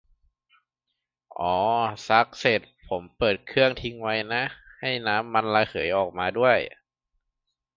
[1.39, 1.59] อ้อ
[2.07, 4.43] ซักเสร็จผมเปิดฝาเครื่องทิ้งไว้นะ
[4.81, 6.57] ให้น้ำมันระเหยออกมาด้วย